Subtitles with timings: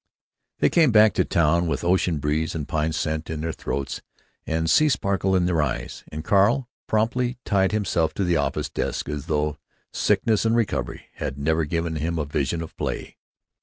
[0.57, 4.01] They came back to town with ocean breeze and pine scent in their throats
[4.47, 9.27] and sea sparkle in their eyes—and Carl promptly tied himself to the office desk as
[9.27, 9.59] though
[9.93, 13.17] sickness and recovery had never given him a vision of play.